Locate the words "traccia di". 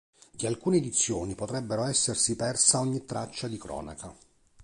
3.05-3.59